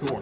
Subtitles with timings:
[0.00, 0.12] Hej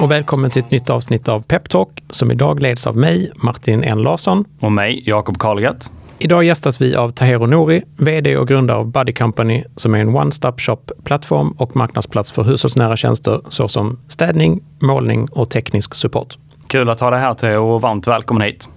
[0.00, 4.02] och välkommen till ett nytt avsnitt av Peptalk som idag leds av mig, Martin N
[4.02, 4.44] Larsson.
[4.60, 5.84] Och mig, Jakob Karlgart.
[6.18, 10.16] Idag gästas vi av Tahero Nouri, VD och grundare av Buddy Company som är en
[10.16, 16.38] one-stop shop-plattform och marknadsplats för hushållsnära tjänster såsom städning, målning och teknisk support.
[16.66, 18.68] Kul att ha dig här Theo och varmt välkommen hit.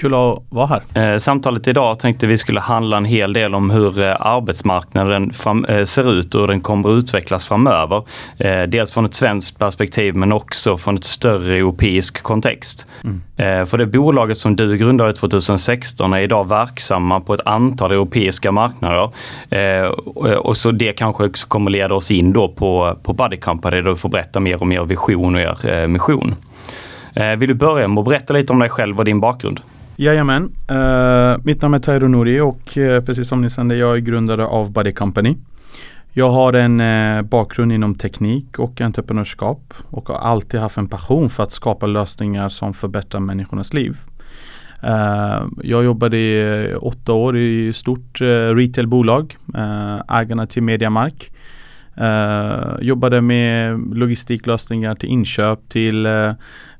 [0.00, 1.12] Kul att vara här.
[1.12, 5.32] Eh, samtalet idag tänkte vi skulle handla en hel del om hur eh, arbetsmarknaden
[5.68, 8.02] eh, ser ut och hur den kommer att utvecklas framöver.
[8.66, 12.86] Dels från ett svenskt perspektiv men också från ett större europeisk kontext.
[13.04, 13.66] Mm.
[13.66, 19.10] För det bolaget som du grundade 2016 är idag verksamma på ett antal europeiska marknader.
[20.38, 23.90] Och så det kanske också kommer leda oss in då på, på Buddy Company där
[23.90, 26.34] du får berätta mer om er vision och er mission.
[27.20, 29.60] Eh, vill du börja med att berätta lite om dig själv och din bakgrund?
[29.96, 30.42] Jajamän.
[30.70, 34.44] Uh, mitt namn är Tairo Nouri och uh, precis som ni kände, jag är grundare
[34.44, 35.36] av Buddy Company.
[36.12, 41.30] Jag har en uh, bakgrund inom teknik och entreprenörskap och har alltid haft en passion
[41.30, 43.96] för att skapa lösningar som förbättrar människornas liv.
[45.62, 48.20] jag jobbade i åtta år i stort
[48.54, 49.36] retailbolag,
[50.08, 51.30] ägarna till Mediamark.
[52.80, 56.06] jobbade med logistiklösningar till inköp till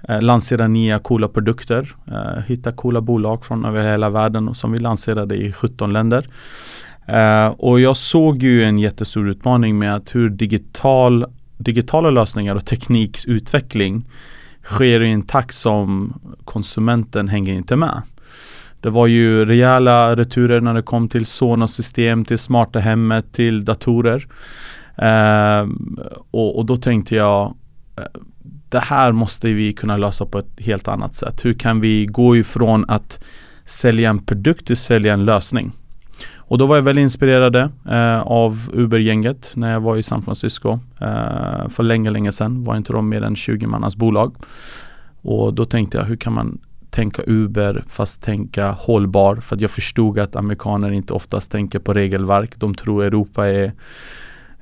[0.08, 1.94] eh, lansera nya coola produkter.
[2.06, 6.28] Eh, hitta coola bolag från över hela världen och som vi lanserade i 17 länder.
[7.06, 12.66] Eh, och jag såg ju en jättestor utmaning med att hur digital, digitala lösningar och
[12.66, 14.04] teknikutveckling
[14.62, 18.02] sker i en takt som konsumenten hänger inte med.
[18.80, 24.26] Det var ju rejäla returer när det kom till Sonos-system, till smarta hemmet, till datorer.
[24.96, 25.68] Eh,
[26.30, 27.54] och, och, då tänkte jag,
[27.96, 28.20] eh,
[28.70, 31.44] det här måste vi kunna lösa på ett helt annat sätt.
[31.44, 33.20] Hur kan vi gå ifrån att
[33.64, 35.72] sälja en produkt till sälja en lösning?
[36.36, 40.78] Och då var jag väldigt inspirerad eh, av Uber-gänget när jag var i San Francisco
[41.00, 42.64] eh, för länge, länge sedan.
[42.64, 44.36] Var inte de mer än 20-mannas bolag.
[45.22, 46.58] Och då tänkte jag, hur kan man
[46.90, 49.36] tänka Uber fast tänka hållbar?
[49.36, 52.50] För att jag förstod att amerikaner inte oftast tänker på regelverk.
[52.56, 53.72] De tror Europa är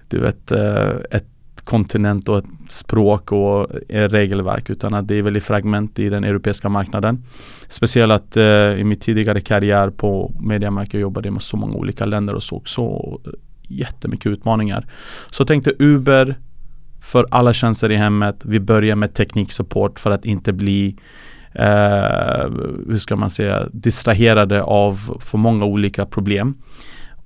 [0.09, 1.27] du vet, eh, ett
[1.65, 6.25] kontinent och ett språk och eh, regelverk utan att det är väldigt fragment i den
[6.25, 7.23] europeiska marknaden.
[7.69, 12.07] Speciellt att eh, i min tidigare karriär på Mediamark jag jobbade med så många olika
[12.07, 13.31] länder och såg så eh,
[13.69, 14.87] jättemycket utmaningar.
[15.31, 16.37] Så tänkte Uber
[17.01, 18.45] för alla tjänster i hemmet.
[18.45, 20.97] Vi börjar med tekniksupport för att inte bli
[21.53, 22.51] eh,
[22.89, 26.55] hur ska man säga, distraherade av för många olika problem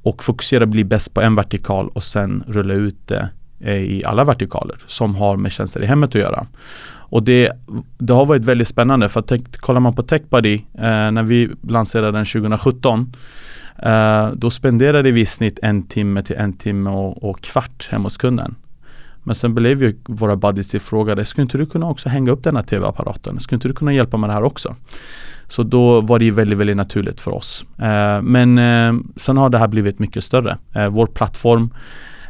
[0.02, 3.28] och fokusera bli bäst på en vertikal och sen rulla ut det
[3.64, 6.46] Eh, i alla vertikaler som har med tjänster i hemmet att göra.
[6.94, 7.52] Och det,
[7.98, 12.18] det har varit väldigt spännande för att kollar man på TechBuddy eh, när vi lanserade
[12.18, 13.16] den 2017
[13.82, 18.04] eh, då spenderade vi i snitt en timme till en timme och, och kvart hemma
[18.04, 18.54] hos kunden.
[19.22, 22.56] Men sen blev ju våra buddies tillfrågade, skulle inte du kunna också hänga upp den
[22.56, 23.40] här tv-apparaten?
[23.40, 24.76] Skulle inte du kunna hjälpa med det här också?
[25.48, 27.64] Så då var det ju väldigt, väldigt naturligt för oss.
[27.78, 30.58] Eh, men eh, sen har det här blivit mycket större.
[30.74, 31.70] Eh, vår plattform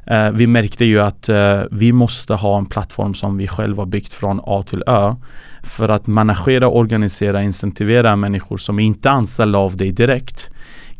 [0.06, 4.12] Eh, vi märkte ju att eh, vi måste ha en plattform som vi själva byggt
[4.12, 5.14] från A till Ö.
[5.62, 10.50] För att managera, organisera, incentivera människor som inte är anställda av dig direkt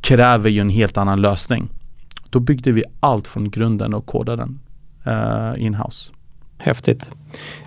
[0.00, 1.68] kräver ju en helt annan lösning.
[2.30, 4.60] Då byggde vi allt från grunden och kodade den
[5.14, 6.12] uh, inhouse.
[6.62, 7.11] Häftigt.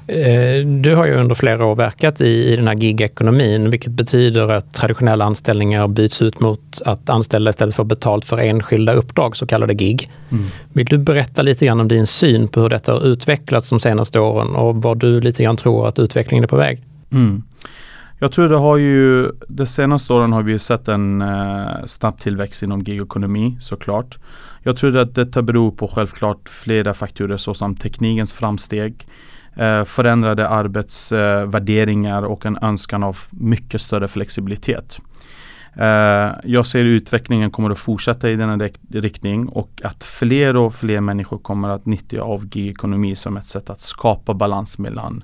[0.08, 4.52] Eh, du har ju under flera år verkat i, i den här gigekonomin, vilket betyder
[4.52, 9.48] att traditionella anställningar byts ut mot att anställda istället får betalt för enskilda uppdrag, så
[9.48, 10.12] kallade gig.
[10.32, 10.46] Mm.
[10.74, 14.20] Vill du berätta lite grann om din syn på hur detta har utvecklats de senaste
[14.20, 16.82] åren och vad du lite grann tror att utvecklingen är på väg?
[17.12, 17.44] Mm.
[18.20, 22.64] Jag tror det har ju, de senaste åren har vi sett en eh, snabb tillväxt
[22.64, 24.18] inom gigekonomi såklart.
[24.64, 29.08] Jag tror att detta beror på självklart flera faktorer såsom teknikens framsteg,
[29.56, 35.00] eh, förändrade arbetsvärderingar eh, och en önskan av mycket större flexibilitet.
[35.74, 41.02] Eh, jag ser utvecklingen kommer att fortsätta i denna riktning och att fler och fler
[41.02, 45.24] människor kommer att nyttja av gigekonomi som ett sätt att skapa balans mellan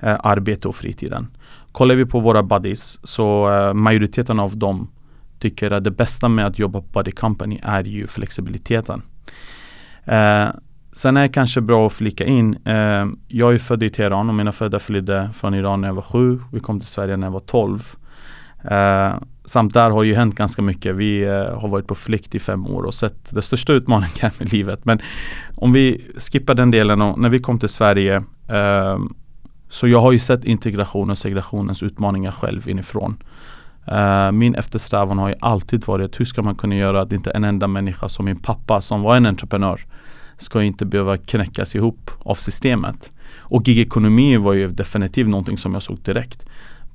[0.00, 1.28] eh, arbete och fritiden.
[1.76, 4.90] Kollar vi på våra buddies så uh, majoriteten av dem
[5.38, 9.02] tycker att det bästa med att jobba på Buddy Company är ju flexibiliteten.
[10.08, 10.48] Uh,
[10.92, 12.56] sen är det kanske bra att flika in.
[12.68, 16.02] Uh, jag är född i Teheran och mina föräldrar flydde från Iran när jag var
[16.02, 16.40] sju.
[16.52, 17.94] Vi kom till Sverige när jag var tolv.
[18.70, 20.96] Uh, samt där har ju hänt ganska mycket.
[20.96, 21.24] Vi
[21.60, 24.84] har varit på flykt i fem år och sett den största utmaningen i livet.
[24.84, 24.98] Men
[25.56, 28.22] om vi skippar den delen och när vi kom till Sverige
[29.68, 33.16] så jag har ju sett integration och segregationens utmaningar själv inifrån.
[33.92, 37.44] Uh, min eftersträvan har ju alltid varit hur ska man kunna göra att inte en
[37.44, 39.80] enda människa som min pappa som var en entreprenör
[40.38, 43.10] ska inte behöva knäckas ihop av systemet.
[43.38, 46.46] Och gigekonomi var ju definitivt någonting som jag såg direkt.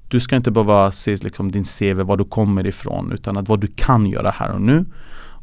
[0.08, 3.60] Du ska inte behöva se liksom din CV, var du kommer ifrån utan att vad
[3.60, 4.86] du kan göra här och nu.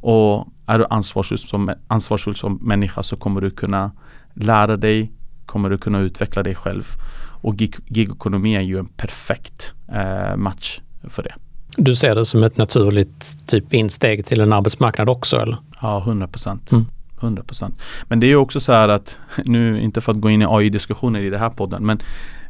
[0.00, 3.90] Och är du ansvarsfull som, ansvarsfull som människa så kommer du kunna
[4.34, 5.12] lära dig,
[5.48, 6.84] kommer du kunna utveckla dig själv.
[7.40, 11.34] Och gig, gigekonomi är ju en perfekt eh, match för det.
[11.76, 15.56] Du ser det som ett naturligt typ insteg till en arbetsmarknad också eller?
[15.80, 16.72] Ja, 100 procent.
[16.72, 16.86] Mm.
[17.20, 17.42] 100
[18.08, 20.46] Men det är ju också så här att, nu inte för att gå in i
[20.48, 21.98] AI-diskussioner i den här podden, men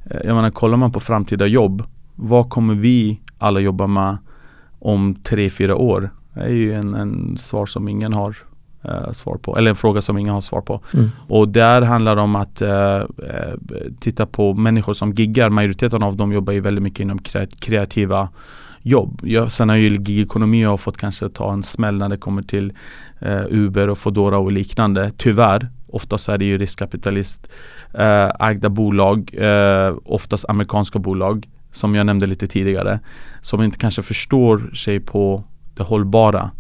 [0.05, 1.83] eh, jag menar kollar man på framtida jobb,
[2.15, 4.19] vad kommer vi alla jobba med
[4.79, 6.11] om tre, fyra år?
[6.35, 8.37] Det är ju en, en svar som ingen har
[8.85, 10.81] uh, svar på, eller en fråga som ingen har svar på.
[10.95, 11.11] Mm.
[11.29, 13.03] Och där handlar det om att uh,
[14.01, 15.51] titta på människor som giggar.
[15.51, 17.19] Majoriteten av dem jobbar ju väldigt mycket inom
[17.61, 18.29] kreativa
[18.83, 19.21] jobb.
[19.23, 22.73] Jag, sen har ju gigekonomi har fått kanske ta en smäll när det kommer till
[23.23, 25.13] uh, Uber och Foodora och liknande.
[25.17, 25.69] Tyvärr.
[25.91, 27.49] Oftast är det ju riskkapitalist
[28.41, 29.35] ägda bolag,
[30.05, 33.01] oftast amerikanska bolag som jag nämnde lite tidigare,
[33.41, 36.58] som inte kanske förstår sig på det hållbara eh,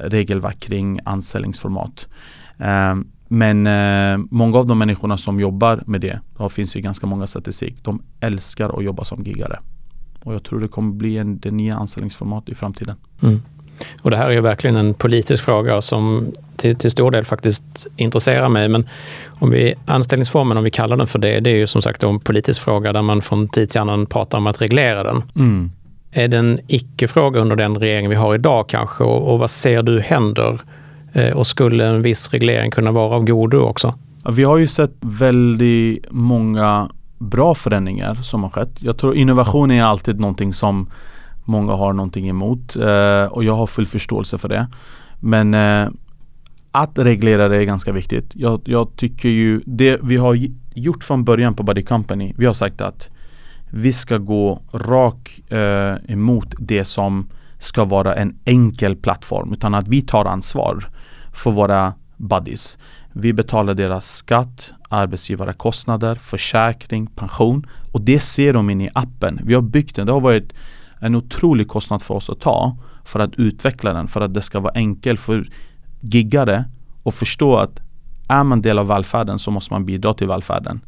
[0.00, 2.06] regelverk kring anställningsformat.
[2.58, 2.94] Eh,
[3.28, 7.26] men eh, många av de människorna som jobbar med det, det finns ju ganska många
[7.26, 9.58] statistik, de älskar att jobba som giggare.
[10.22, 12.96] Och jag tror det kommer bli en, det nya anställningsformat i framtiden.
[13.22, 13.42] Mm.
[14.02, 17.86] Och det här är ju verkligen en politisk fråga som till, till stor del faktiskt
[17.96, 18.68] intresserar mig.
[18.68, 18.88] Men
[19.26, 22.20] om vi, anställningsformen, om vi kallar den för det, det är ju som sagt en
[22.20, 25.22] politisk fråga där man från tid till annan pratar om att reglera den.
[25.36, 25.70] Mm.
[26.16, 29.04] Är det en icke-fråga under den regering vi har idag kanske?
[29.04, 30.60] Och, och vad ser du händer?
[31.12, 33.94] Eh, och skulle en viss reglering kunna vara av godo också?
[34.30, 36.88] Vi har ju sett väldigt många
[37.18, 38.70] bra förändringar som har skett.
[38.78, 40.90] Jag tror innovation är alltid någonting som
[41.44, 44.66] många har någonting emot eh, och jag har full förståelse för det.
[45.20, 45.88] Men eh,
[46.72, 48.30] att reglera det är ganska viktigt.
[48.34, 50.38] Jag, jag, tycker ju det vi har
[50.74, 53.10] gjort från början på Buddy Company, vi har sagt att
[53.76, 57.28] vi ska gå rakt eh, emot det som
[57.58, 60.84] ska vara en enkel plattform utan att vi tar ansvar
[61.32, 62.78] för våra buddies.
[63.12, 69.40] Vi betalar deras skatt, arbetsgivarkostnader, försäkring, pension och det ser de in i appen.
[69.44, 70.06] Vi har byggt den.
[70.06, 70.52] Det har varit
[70.98, 74.60] en otrolig kostnad för oss att ta för att utveckla den, för att det ska
[74.60, 75.46] vara enkelt för
[76.00, 76.64] giggare
[77.04, 77.80] att förstå att
[78.28, 80.80] är man del av välfärden så måste man bidra till välfärden.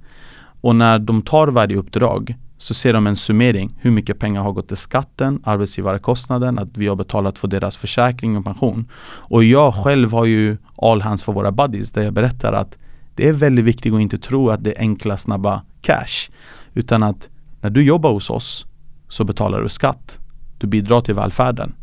[0.61, 3.79] Och när de tar varje uppdrag så ser de en summering.
[3.81, 8.37] Hur mycket pengar har gått till skatten, arbetsgivarkostnaden, att vi har betalat för deras försäkring
[8.37, 8.89] och pension.
[9.05, 12.79] Och jag själv har ju all hands för våra buddies där jag berättar att
[13.15, 16.31] det är väldigt viktigt att inte tro att det är enkla snabba cash.
[16.75, 17.29] Utan att
[17.61, 18.67] när du jobbar hos oss
[19.09, 20.19] så betalar du skatt.
[20.59, 21.75] Du bidrar till välfärden.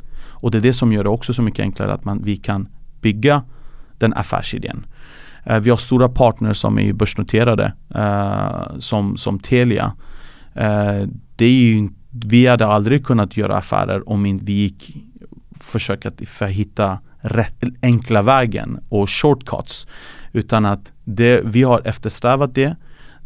[0.44, 2.68] Och det är det som gör det också så mycket enklare att man, vi kan
[3.02, 3.44] bygga
[3.98, 4.86] den affärsidén.
[5.44, 9.94] Eh, vi har stora partners som är börsnoterade eh, som, som Telia.
[10.56, 14.96] Eh, det är ju, vi hade aldrig kunnat göra affärer om inte vi gick
[15.60, 16.12] försöka
[16.48, 19.88] hitta rätt enkla vägen och shortcuts.
[20.32, 22.76] Utan att det, vi har eftersträvat det.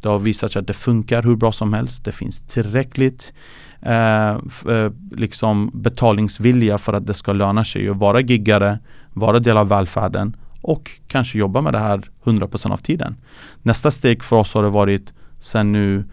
[0.01, 2.05] Det har visat sig att det funkar hur bra som helst.
[2.05, 3.33] Det finns tillräckligt
[3.81, 8.79] eh, eh liksom betalningsvilja för att det ska löna sig att vara giggare,
[9.13, 13.15] vara del av välfärden och kanske jobba med det här 100% av tiden.
[13.61, 16.05] Nästa steg för oss har det varit sen nu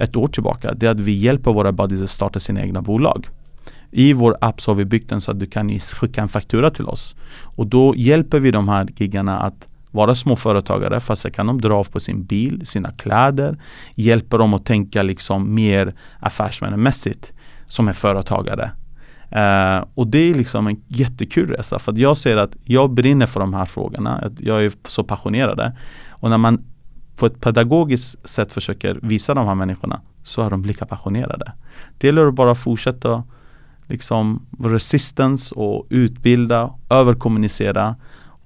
[0.00, 0.74] ett år tillbaka.
[0.74, 3.28] Det är att vi hjälper våra buddies att starta sina egna bolag.
[3.90, 6.70] I vår app så har vi byggt den så att du kan skicka en faktura
[6.70, 7.14] till oss.
[7.42, 11.74] Och då hjälper vi de här giggarna att vara småföretagare fast så kan de dra
[11.74, 13.58] av på sin bil, sina kläder,
[13.94, 17.32] hjälper dem att tänka liksom mer affärsmässigt
[17.66, 18.70] som är företagare.
[19.36, 23.26] Uh, och det är liksom en jättekul resa för att jag ser att jag brinner
[23.26, 24.16] för de här frågorna.
[24.16, 25.72] Att jag är så passionerad.
[26.08, 26.64] Och när man
[27.18, 31.52] på ett pedagogiskt sätt försöker visa de här människorna så är de lika passionerade.
[31.98, 33.22] Det gäller att bara fortsätta
[33.86, 37.96] liksom resistance och utbilda, överkommunicera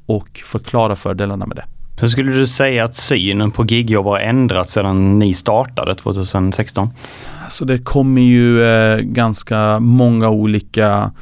[0.06, 1.64] och förklara fördelarna med det.
[2.00, 6.88] Hur skulle du säga att synen på gigjobb har ändrats sedan ni startade 2016?
[7.50, 11.12] Så det kommer ju eh, ganska många olika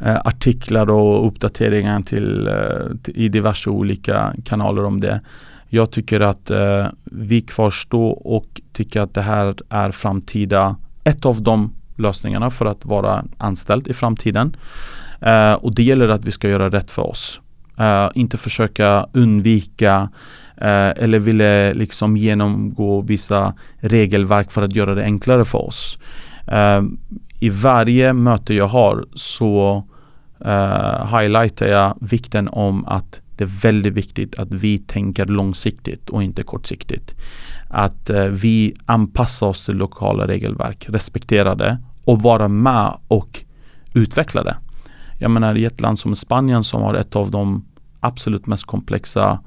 [0.00, 2.54] eh, artiklar och uppdateringar till, eh,
[3.02, 5.20] till, i diverse olika kanaler om det.
[5.68, 11.42] Jag tycker att eh, vi kvarstår och tycker att det här är framtida, ett av
[11.42, 14.56] de lösningarna för att vara anställd i framtiden.
[15.20, 17.40] Eh, och det gäller att vi ska göra rätt för oss.
[17.78, 20.08] Eh, inte försöka undvika
[20.56, 25.98] eh, eller ville liksom genomgå vissa regelverk för att göra det enklare för oss.
[26.46, 26.82] Eh,
[27.40, 29.84] I varje möte jag har så
[30.44, 36.22] eh, highlightar jag vikten om att det är väldigt viktigt att vi tänker långsiktigt och
[36.22, 37.14] inte kortsiktigt.
[37.68, 43.44] Att eh, vi anpassar oss till lokala regelverk, respekterar det och vara med och
[43.94, 44.56] utveckla det.
[45.18, 47.64] Jag menar i ett land som Spanien som har ett av de
[48.00, 49.40] absolut mest komplexa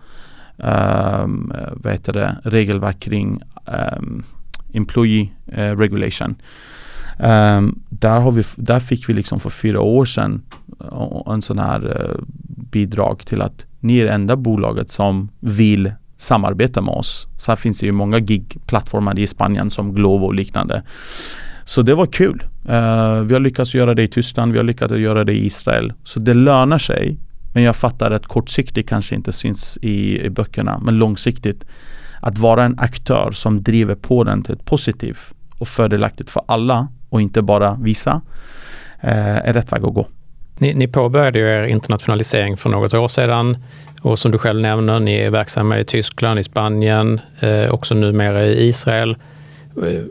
[0.58, 1.26] eh,
[1.74, 4.02] vad heter det, regelverk kring eh,
[4.74, 6.36] employee eh, regulation.
[7.20, 10.42] Um, där, har vi, där fick vi liksom för fyra år sedan
[10.80, 12.24] eh, en sån här eh,
[12.72, 17.28] bidrag till att ni är det enda bolaget som vill samarbeta med oss.
[17.38, 20.84] Så här finns det ju många gig-plattformar i Spanien som Glovo och liknande.
[21.66, 22.44] Så det var kul.
[22.70, 25.94] Uh, vi har lyckats göra det i Tyskland, vi har lyckats göra det i Israel.
[26.04, 27.18] Så det lönar sig.
[27.54, 30.80] Men jag fattar att kortsiktigt kanske inte syns i, i böckerna.
[30.80, 31.66] Men långsiktigt
[32.20, 36.88] att vara en aktör som driver på den till ett positivt och fördelaktigt för alla
[37.10, 38.22] och inte bara vissa
[39.04, 40.08] uh, eh, är rätt väg att gå.
[40.62, 43.58] Ni, ni påbörjade ju er internationalisering för något år sedan
[44.02, 48.46] och som du själv nämner, ni är verksamma i Tyskland, i Spanien, eh, också numera
[48.46, 49.16] i Israel.
[49.78, 50.02] Eh,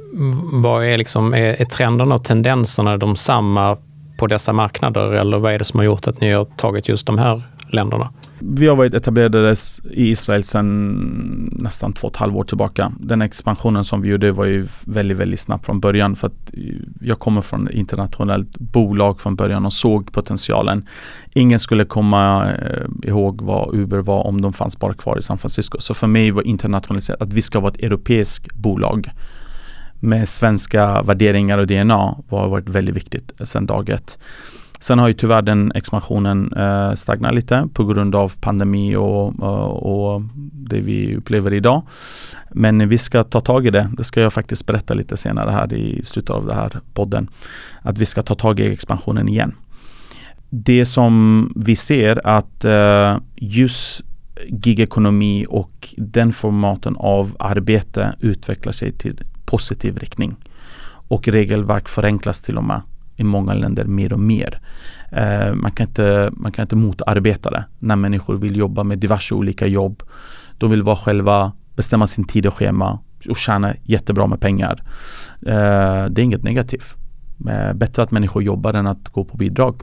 [0.53, 3.77] vad är, liksom, är, är trenderna och tendenserna de samma
[4.19, 7.07] på dessa marknader eller vad är det som har gjort att ni har tagit just
[7.07, 8.13] de här länderna?
[8.43, 9.57] Vi har varit etablerade
[9.91, 12.93] i Israel sedan nästan två och ett halvt år tillbaka.
[13.01, 16.75] Den expansionen som vi gjorde var ju väldigt, väldigt snabb från början för att eh,
[17.01, 20.87] jag kommer från ett internationellt bolag från början och såg potentialen.
[21.33, 25.39] Ingen skulle komma eh, ihåg vad Uber var om de fanns bara kvar i San
[25.39, 25.81] Francisco.
[25.81, 29.11] Så för mig var internationaliserat att vi ska vara ett europeiskt bolag
[30.01, 34.19] med svenska värderingar och DNA var varit väldigt viktigt sedan dag ett.
[34.81, 40.15] Sen har ju tyvärr den expansionen eh, stagnat lite på grund av pandemi och, och,
[40.15, 40.23] och,
[40.53, 41.83] det vi upplever idag.
[42.51, 43.91] Men vi ska ta tag i det.
[43.97, 47.29] Det ska jag faktiskt berätta lite senare här i slutet av den här podden.
[47.83, 49.55] Att vi ska ta tag i expansionen igen.
[50.51, 54.05] Det som vi ser att eh, just
[54.47, 60.37] gigekonomi och den formaten av arbete utvecklar sig till positiv riktning.
[61.09, 62.81] Och regelverk förenklas till och med
[63.21, 64.61] i många länder mer och mer.
[65.13, 69.35] Eh, man, kan inte, man kan inte motarbeta det när människor vill jobba med diverse
[69.35, 70.03] olika jobb.
[70.59, 72.99] De vill vara själva, bestämma sin tid och schema
[73.29, 74.83] och tjäna jättebra med pengar.
[75.47, 76.97] Eh, det är inget negativt.
[77.49, 79.83] Eh, bättre att människor jobbar än att gå på bidrag.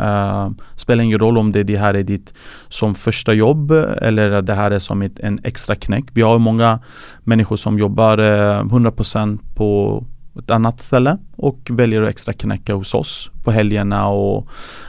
[0.00, 2.34] Uh, spelar ingen roll om det, det här är ditt
[2.68, 3.70] som första jobb
[4.02, 6.04] eller det här är som ett, en extra knäck.
[6.12, 6.80] Vi har många
[7.24, 10.04] människor som jobbar eh, uh, 100% på
[10.38, 14.48] ett annat ställe och väljer att extra knäcka hos oss på helgerna och,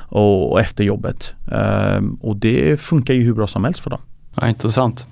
[0.09, 1.35] och, och efter jobbet.
[1.51, 3.99] Uh, och det funkar ju hur bra som helst för dem.
[4.35, 5.07] Ja, intressant.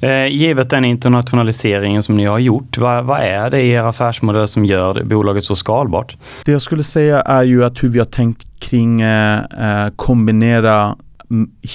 [0.00, 4.48] Eh, givet den internationaliseringen som ni har gjort, vad, vad, är det i er affärsmodell
[4.48, 6.16] som gör det, bolaget så skalbart?
[6.44, 10.96] Det jag skulle säga är ju att hur vi har tänkt kring eh, eh kombinera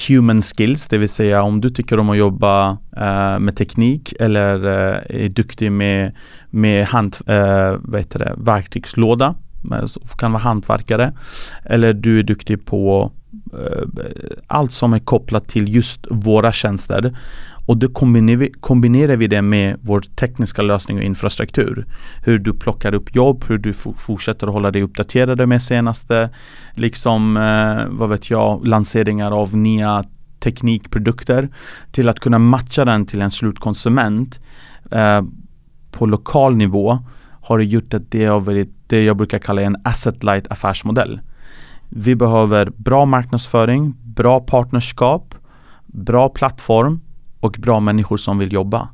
[0.08, 4.66] human skills, det vill säga om du tycker om att jobba uh, med teknik eller
[4.66, 6.16] uh, är duktig med,
[6.50, 9.36] med hand, uh, vad heter det, verktygslåda,
[10.18, 11.14] kan vara hantverkare,
[11.66, 13.12] eller du är duktig på
[14.48, 17.18] allt som är kopplat till just våra tjänster.
[17.72, 17.90] Och då
[18.60, 21.86] kombinerar vi, det med vår tekniska lösning och infrastruktur.
[22.24, 26.30] Hur du plockar upp jobb, hur du fortsätter att hålla dig uppdaterade med senaste,
[26.74, 30.04] liksom, eh, vad vet jag, lanseringar av nya
[30.40, 31.50] teknikprodukter
[31.92, 34.40] till att kunna matcha den till en slutkonsument
[34.92, 35.22] eh,
[35.92, 37.00] på lokal nivå
[37.42, 41.22] har det gjort att det har varit det jag brukar kalla en asset light affärsmodell.
[41.90, 45.36] Vi behöver bra marknadsföring, bra partnerskap,
[45.86, 47.02] bra plattform
[47.42, 48.90] och bra människor som vill jobba.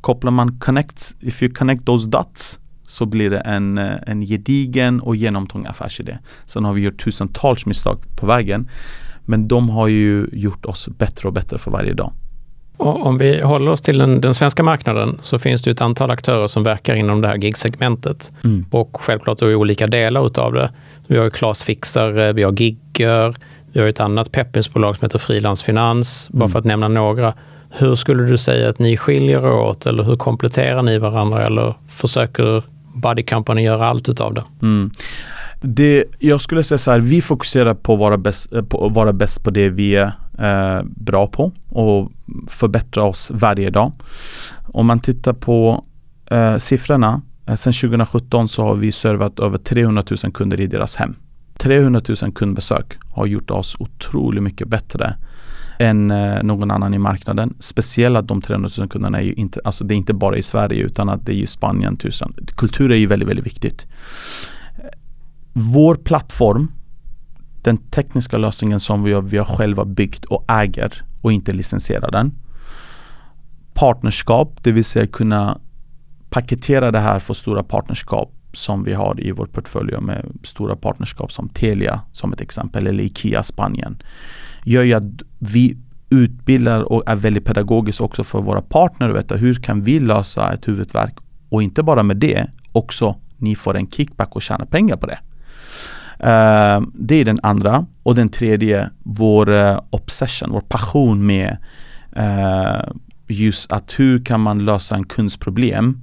[0.00, 2.58] Kopplar man connect, if you connect those dots
[2.90, 6.18] så blir det en, en gedigen och genomtung affärsidé.
[6.46, 8.68] Sen har vi gjort tusentals misstag på vägen.
[9.24, 12.12] Men de har ju gjort oss bättre och bättre för varje dag.
[12.76, 16.46] Om vi håller oss till den, den, svenska marknaden så finns det ett antal aktörer
[16.46, 18.66] som verkar inom det här gigsegmentet mm.
[18.70, 20.70] och självklart i olika delar utav det.
[21.06, 23.34] Vi har Klasfixare, vi har Gigger,
[23.72, 26.50] vi har ett annat peppinsbolag som heter Frilansfinans, bara mm.
[26.50, 27.34] för att nämna några.
[27.70, 31.74] Hur skulle du säga att ni skiljer er åt eller hur kompletterar ni varandra eller
[31.88, 32.62] försöker
[32.94, 34.44] Buddy Company göra allt utav det?
[34.62, 34.90] Mm.
[35.60, 39.12] det jag skulle säga så här, vi fokuserar på att vara bäst eh, på, vara
[39.12, 42.12] bäst på det vi är eh, bra på och
[42.48, 43.92] förbättra oss varje dag.
[44.72, 45.84] Om man tittar på
[46.30, 50.96] eh, siffrorna Eh, sen 2017 så har vi servat över 300 000 kunder i deras
[50.96, 51.14] hem.
[51.58, 55.16] 300 000 kundbesök har gjort oss otroligt mycket bättre
[55.80, 57.54] än eh, någon annan i marknaden.
[57.58, 60.42] Speciellt att de 300 000 kunderna är ju inte, alltså det är inte bara i
[60.42, 62.50] Sverige utan att det är ju Spanien, Tyskland.
[62.56, 63.86] Kultur är ju väldigt, väldigt viktigt.
[65.52, 66.72] Vår plattform,
[67.62, 72.10] den tekniska lösningen som vi har, vi har själva byggt och äger och inte licensierar
[72.10, 72.32] den.
[73.74, 75.58] Partnerskap, det vill säga kunna
[76.30, 81.32] paketera det här för stora partnerskap som vi har i vår portfölj med stora partnerskap
[81.32, 84.02] som Telia som ett exempel eller Ikea Spanien
[84.64, 85.76] gör ju att vi
[86.10, 89.10] utbildar och är väldigt pedagogiskt också för våra partner.
[89.10, 91.14] Veta hur kan vi lösa ett huvudverk
[91.48, 95.18] och inte bara med det, också ni får en kickback och tjäna pengar på det.
[96.20, 97.86] Uh, det är den andra.
[98.02, 101.56] Och den tredje, vår uh, obsession, vår passion med
[102.16, 102.92] uh,
[103.30, 106.02] just att hur kan man lösa en kundsproblem,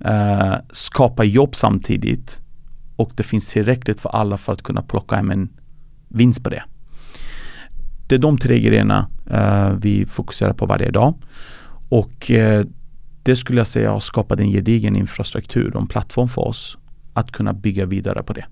[0.00, 2.40] eh, skapa jobb samtidigt
[2.96, 5.48] och det finns tillräckligt för alla för att kunna plocka hem en
[6.08, 6.62] vinst på det.
[8.06, 11.14] Det är de tre grejerna eh, vi fokuserar på varje dag.
[11.88, 12.64] Och eh,
[13.22, 16.78] det skulle jag säga har skapat en gedigen infrastruktur och en plattform för oss
[17.14, 18.44] att kunna bygga vidare på det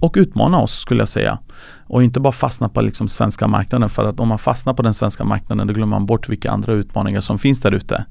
[0.00, 1.38] och utmana oss skulle jag säga.
[1.86, 4.94] Och inte bara fastna på liksom svenska marknaden för att om man fastnar på den
[4.94, 8.04] svenska marknaden då glömmer man bort vilka andra utmaningar som finns där ute.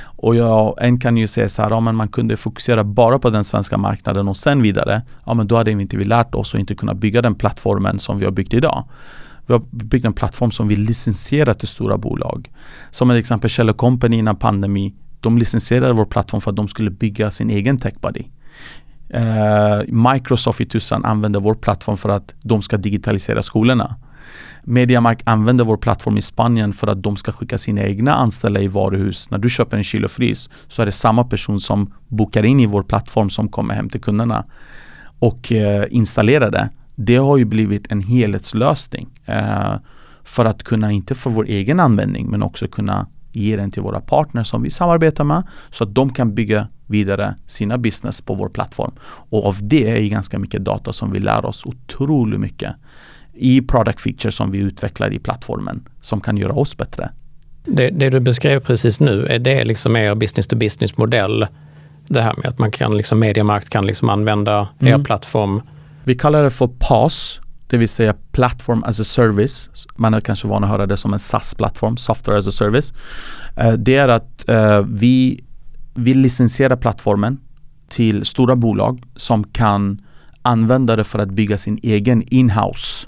[0.00, 3.30] Och jag, en kan ju säga så här, ja men man kunde fokusera bara på
[3.30, 5.02] den svenska marknaden och sen vidare.
[5.24, 7.98] Ja men då hade vi inte vi lärt oss och inte kunnat bygga den plattformen
[7.98, 8.84] som vi har byggt idag.
[9.48, 12.50] Vi har byggt en plattform som vi licensierar till stora bolag.
[12.90, 14.94] Som till exempel Kjell Company innan pandemi.
[15.20, 18.24] De licensierade vår plattform för att de skulle bygga sin egen techbody.
[19.08, 19.80] Eh,
[20.12, 23.96] Microsoft i Tyskland använder vår plattform för att de ska digitalisera skolorna.
[24.64, 28.68] Mediamark använder vår plattform i Spanien för att de ska skicka sina egna anställda i
[28.68, 29.30] varuhus.
[29.30, 32.60] När du köper en kyl och frys så är det samma person som bokar in
[32.60, 34.44] i vår plattform som kommer hem till kunderna
[35.18, 36.68] och eh, installerar det.
[37.00, 39.76] Det har ju blivit en helhetslösning uh,
[40.24, 44.00] för att kunna, inte för vår egen användning, men också kunna ge den till våra
[44.00, 48.48] partners som vi samarbetar med så att de kan bygga vidare sina business på vår
[48.48, 48.92] plattform.
[49.02, 52.74] Och av det är ganska mycket data som vi lär oss otroligt mycket
[53.32, 57.10] i product features som vi utvecklar i plattformen som kan göra oss bättre.
[57.64, 61.46] Det, det du beskrev precis nu, är det liksom er business to business modell?
[62.06, 65.00] Det här med att man kan liksom, Mediamarkt kan liksom använda mm.
[65.00, 65.62] er plattform?
[66.08, 69.70] Vi kallar det för PAS, det vill säga Platform as a Service.
[69.96, 72.92] Man är kanske van att höra det som en SaaS-plattform, Software as a Service.
[73.56, 75.44] Eh, det är att eh, vi
[75.94, 77.40] vill licensiera plattformen
[77.88, 80.00] till stora bolag som kan
[80.42, 83.06] använda det för att bygga sin egen inhouse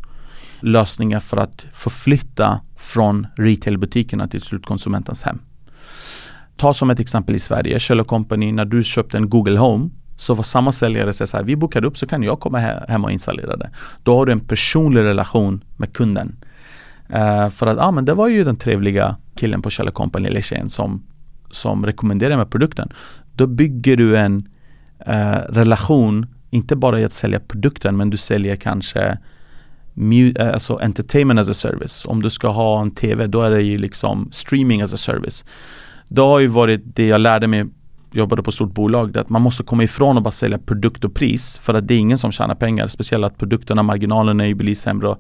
[0.61, 5.39] lösningar för att förflytta från retailbutikerna till slutkonsumentens hem.
[6.57, 10.35] Ta som ett exempel i Sverige, Kjell Company, när du köpte en Google Home så
[10.35, 13.13] var samma säljare säger så här, vi bokar upp så kan jag komma hem och
[13.13, 13.71] installera det.
[14.03, 16.37] Då har du en personlig relation med kunden.
[17.11, 20.29] Uh, för att, ja ah, men det var ju den trevliga killen på Kjell Company
[20.29, 21.03] eller tjejen som
[21.51, 22.93] som rekommenderade med produkten.
[23.35, 24.49] Då bygger du en
[25.09, 29.19] uh, relation, inte bara i att sälja produkten men du säljer kanske
[30.37, 32.05] eh, alltså entertainment as a service.
[32.05, 35.45] Om du ska ha en TV då är det ju liksom streaming as a service.
[36.09, 37.67] Det har ju varit det jag lärde mig
[38.13, 41.59] jobbade på stort bolag, att man måste komma ifrån att bara sälja produkt och pris
[41.59, 42.89] för att det är ingen som tjänar pengar.
[42.89, 45.17] Speciellt att produkterna, marginalerna är blir sämre.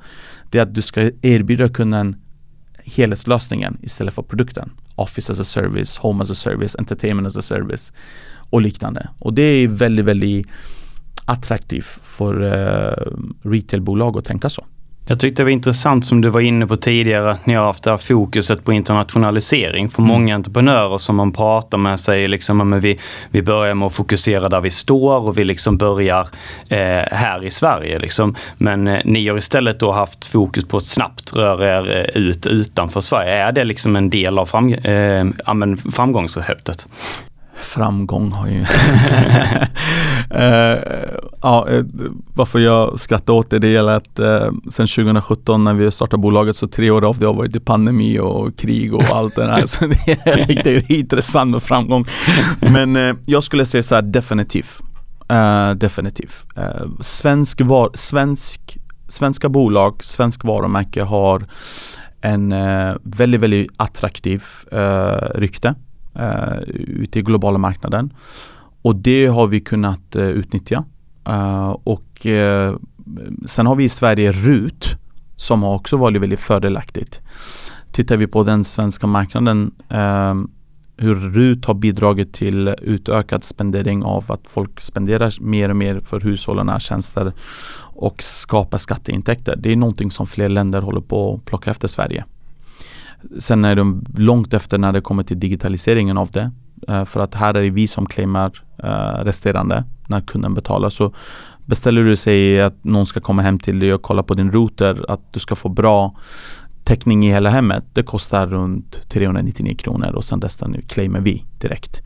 [0.50, 2.16] Det är att du ska erbjuda kunden
[2.84, 4.70] helhetslösningen istället för produkten.
[4.94, 7.92] Office as a service, Home as a service, Entertainment as a service
[8.50, 9.08] och liknande.
[9.18, 10.46] Och det är väldigt, väldigt
[11.24, 14.64] attraktivt för uh, retailbolag att tänka så.
[15.10, 17.90] Jag tyckte det var intressant som du var inne på tidigare, ni har haft det
[17.90, 19.88] här fokuset på internationalisering.
[19.88, 20.12] För mm.
[20.12, 22.98] många entreprenörer som man pratar med säger liksom att vi,
[23.30, 26.28] vi börjar med att fokusera där vi står och vi liksom börjar
[26.68, 26.78] eh,
[27.12, 27.98] här i Sverige.
[27.98, 28.36] Liksom.
[28.58, 32.46] Men eh, ni har istället då haft fokus på att snabbt röra er eh, ut
[32.46, 33.32] utanför Sverige.
[33.32, 35.24] Är det liksom en del av fram, eh,
[35.92, 36.88] framgångsreceptet?
[37.62, 38.60] Framgång har ju...
[38.60, 38.66] uh,
[41.42, 41.84] ja, eh,
[42.34, 46.56] varför jag skrattar åt det, det gäller att uh, sen 2017 när vi startade bolaget
[46.56, 49.62] så tre år av det har varit i pandemi och krig och allt det där.
[49.66, 52.06] så det är riktigt intressant med framgång.
[52.60, 54.80] Men uh, jag skulle säga så här definitivt.
[55.32, 56.46] Uh, definitivt.
[57.00, 61.46] svensk var, svensk, svenska bolag, svensk varumärke har
[62.22, 62.54] en
[63.02, 64.44] väldigt, väldigt attraktiv
[65.34, 65.74] rykte
[66.14, 68.12] eh, ute i globala marknaden.
[68.82, 70.84] Och det har vi kunnat eh, utnyttja.
[71.28, 72.74] Eh, och eh,
[73.46, 74.96] sen har vi i Sverige RUT
[75.36, 77.20] som har också varit väldigt fördelaktigt.
[77.92, 80.34] Tittar vi på den svenska marknaden eh,
[80.96, 86.20] hur RUT har bidragit till utökad spendering av att folk spenderar mer och mer för
[86.20, 87.32] hushållen tjänster
[87.80, 89.56] och skapar skatteintäkter.
[89.56, 92.24] Det är någonting som fler länder håller på att plocka efter Sverige.
[93.38, 96.50] Sen är de långt efter när det kommer till digitaliseringen av det.
[96.90, 98.52] Uh, för att här är det vi som claimar
[98.84, 100.90] uh, resterande när kunden betalar.
[100.90, 101.14] Så
[101.66, 105.04] beställer du sig att någon ska komma hem till dig och kolla på din router,
[105.08, 106.14] att du ska få bra
[106.84, 107.84] täckning i hela hemmet.
[107.92, 112.02] Det kostar runt 399 kronor och sen resten claimar vi direkt.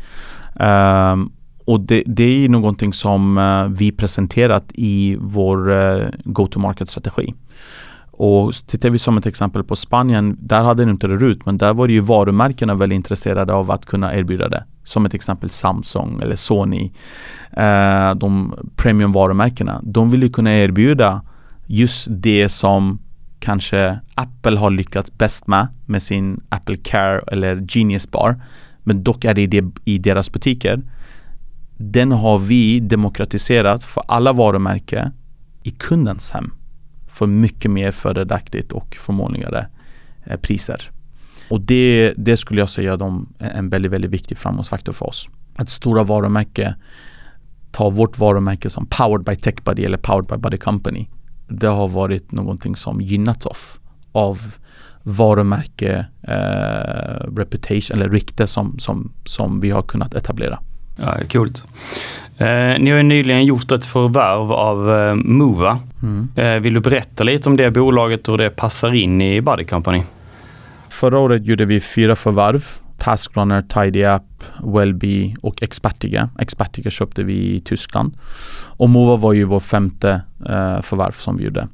[0.61, 1.33] Um,
[1.65, 7.35] och det, det, är någonting som uh, vi presenterat i vår uh, go-to-market-strategi.
[8.17, 11.59] Och tittar vi som ett exempel på Spanien, där hade det inte det RUT, men
[11.59, 14.65] där var det ju varumärkena väldigt intresserade av att kunna erbjuda det.
[14.85, 16.93] Som ett exempel Samsung eller Sony,
[17.57, 19.81] Eh, de premium varumärkena.
[19.83, 21.23] De vill ju kunna erbjuda
[21.67, 22.99] just det som
[23.39, 28.43] kanske Apple har lyckats bäst med, med sin Apple Care eller Genius Bar.
[28.83, 30.83] Men dock är det i deras butiker.
[31.77, 35.13] Den har vi demokratiserat för alla varumärken
[35.63, 36.53] i kundens hem.
[37.15, 39.67] För mycket mer fördelaktigt och förmånligare
[40.25, 40.91] eh, priser.
[41.51, 45.29] Och det, det skulle jag säga är en väldigt, väldigt viktig framgångsfaktor för oss.
[45.57, 46.75] Att stora varumärken
[47.73, 51.09] tar vårt varumärke som Powered by TechBuddy eller Powered by Buddy Company
[51.49, 53.81] det har varit någonting som gynnat oss
[54.13, 54.39] av
[55.03, 60.59] varumärke, eh, reputation eller rykte som, som, som vi har kunnat etablera.
[60.97, 61.67] Ja, coolt.
[62.39, 65.79] Eh, ni har nyligen gjort ett förvärv av eh, Mova.
[66.03, 66.29] Mm.
[66.37, 69.65] Eh, vill du berätta lite om det bolaget och hur det passar in i Buddy
[69.65, 70.03] Company?
[70.89, 72.65] Förra året gjorde vi fyra förvärv.
[72.99, 76.29] Taskrunner, TidyUp, Wellbe och Expertiga.
[76.39, 78.17] Expertiga köpte vi i Tyskland.
[78.77, 81.69] Och Mova var ju vår femte eh, förvärv som vi gjorde.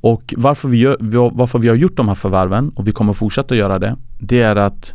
[0.00, 0.96] Och varför vi, gör,
[1.32, 4.56] varför vi har gjort de här förvärven och vi kommer fortsätta göra det, det är
[4.56, 4.94] att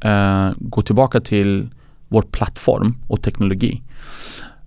[0.00, 1.68] eh, gå tillbaka till
[2.10, 3.82] vår plattform och teknologi.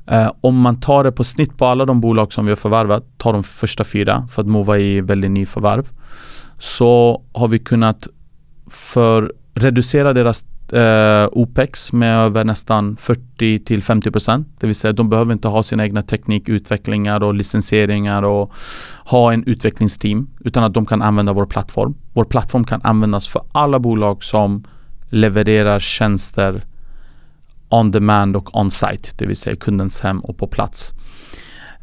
[0.07, 3.03] Eh, om man tar det på snitt på alla de bolag som vi har förvärvat,
[3.17, 5.89] tar de första fyra för att Mova är väldigt ny förvärv,
[6.57, 8.07] så har vi kunnat
[8.67, 14.47] för reducera deras eh, OPEX med över nästan 40 till 50 procent.
[14.59, 18.53] Det vill säga de behöver inte ha sina egna teknikutvecklingar och licensieringar och
[19.05, 21.95] ha en utvecklingsteam utan att de kan använda vår plattform.
[22.13, 24.63] Vår plattform kan användas för alla bolag som
[25.09, 26.63] levererar tjänster
[27.73, 30.93] on demand och on-site, det vill säga kundens hem och på plats.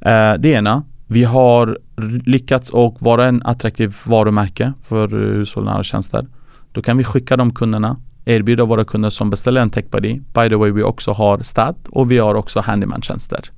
[0.00, 0.84] Eh, det ena.
[1.06, 1.78] Vi har
[2.26, 6.26] lyckats och vara en attraktiv varumärke för hushållsnära tjänster.
[6.72, 10.20] Då kan vi skicka de kunderna, erbjuda våra kunder som beställer en TechBuddy.
[10.34, 13.50] By the way, vi också har stat och vi har också handyman-tjänster.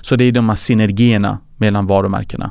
[0.00, 2.50] Så det är de här synergierna mellan varumärkena.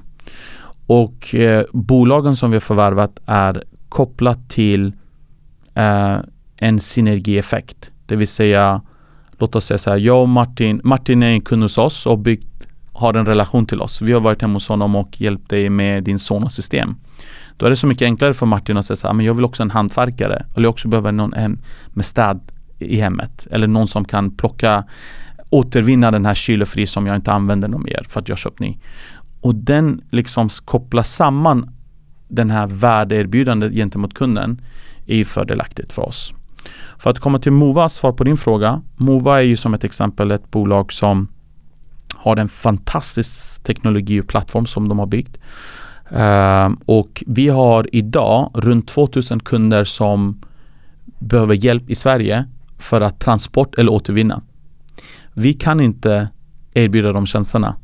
[0.87, 4.93] Och eh, bolagen som vi har förvärvat är kopplat till
[5.75, 6.17] eh,
[6.57, 7.91] en synergieffekt.
[8.05, 8.81] Det vill säga,
[9.41, 12.19] låt oss säga så här, jag och Martin, Martin är en kund hos oss och
[12.19, 14.01] byggt, har en relation till oss.
[14.01, 16.95] Vi har varit hemma hos honom och hjälpt dig med din Sonos-system.
[17.57, 19.45] Då är det så mycket enklare för Martin att säga så här, men jag vill
[19.45, 20.45] också en hantverkare.
[20.55, 21.59] Eller jag också behöver någon hem
[21.93, 22.39] med städ
[22.79, 23.47] i hemmet.
[23.51, 24.83] Eller någon som kan plocka,
[25.49, 28.37] återvinna den här kyl och frys som jag inte använder någon mer för att jag
[28.37, 28.77] köpt ny.
[29.41, 31.69] Och den liksom kopplar samman
[32.27, 34.61] den här värdeerbjudandet gentemot kunden
[35.05, 36.33] är ju fördelaktigt för oss.
[36.97, 38.81] För att komma till Mova, svar på din fråga.
[38.95, 41.27] Mova är ju som ett exempel ett bolag som
[42.15, 45.37] har en fantastisk teknologi och plattform som de har byggt.
[46.11, 50.41] Uh, och vi har idag runt 2000 kunder som
[51.19, 52.45] behöver hjälp i Sverige
[52.77, 54.41] för att transport eller återvinna.
[55.33, 56.29] Vi kan inte
[56.73, 57.75] erbjuda de tjänsterna.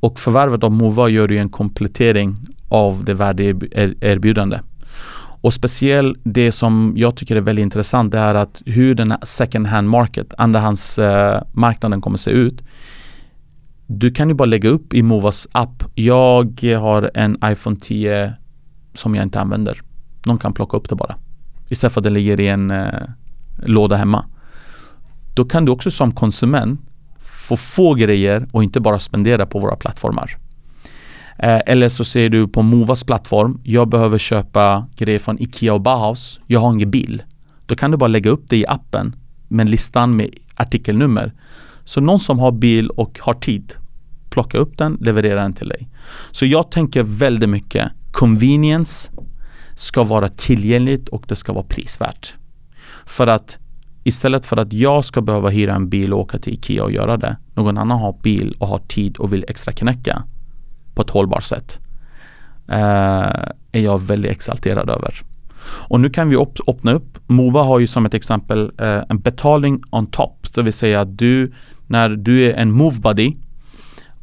[0.00, 2.36] Och förvärvet av Mova gör ju en komplettering
[2.68, 4.60] av det värdeerbjudande.
[5.44, 9.20] Och speciellt det som jag tycker är väldigt intressant det är att hur den här
[9.22, 12.62] second hand market, andrahandsmarknaden eh, uh, kommer se ut
[13.86, 15.84] du kan ju bara lägga upp i Movas app.
[15.94, 18.32] Jag har en iPhone 10
[18.94, 19.80] som jag inte använder.
[20.26, 21.16] Någon kan plocka upp det bara.
[21.68, 23.02] Istället för att det ligger i en eh,
[23.56, 24.24] låda hemma.
[25.34, 26.80] Då kan du också som konsument
[27.18, 30.36] få få grejer och inte bara spendera på våra plattformar.
[31.38, 35.80] Eh, eller så ser du på Movas plattform, jag behöver köpa grejer från Ikea och
[35.80, 36.40] Bauhaus.
[36.46, 37.22] Jag har ingen bil.
[37.66, 39.16] Då kan du bara lägga upp det i appen
[39.48, 41.32] med listan med artikelnummer.
[41.84, 43.72] Så någon som har bil och har tid,
[44.30, 45.88] plocka upp den, leverera den till dig.
[46.30, 49.10] Så jag tänker väldigt mycket convenience
[49.76, 52.34] ska vara tillgängligt och det ska vara prisvärt.
[53.06, 53.58] För att
[54.04, 57.16] istället för att jag ska behöva hyra en bil och åka till Ikea och göra
[57.16, 60.22] det, någon annan har bil och har tid och vill extra knäcka
[60.94, 61.78] på ett hållbart sätt.
[62.68, 63.30] Eh,
[63.72, 65.14] är jag väldigt exalterad över.
[65.88, 67.18] Och nu kan vi öppna upp.
[67.26, 70.54] Mova har ju som ett exempel eh, en betalning on top.
[70.54, 71.52] Det vill säga att du,
[71.86, 73.34] när du är en move buddy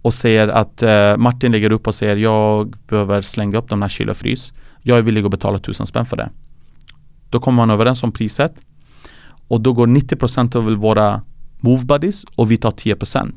[0.02, 3.90] och säger att eh, Martin lägger upp och säger jag behöver slänga upp de här
[3.90, 4.54] kyl och frys.
[4.82, 6.30] Jag är villig att betala tusen spänn för det.
[7.30, 8.54] Då kommer man överens om priset
[9.48, 11.22] och då går 90% av våra
[11.60, 13.32] move buddies och vi tar 10%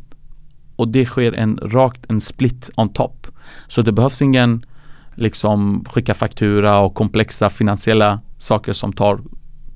[0.76, 3.23] och det sker en rakt en split on top.
[3.68, 4.66] Så det behövs ingen
[5.14, 9.18] liksom skicka faktura och komplexa finansiella saker som tar,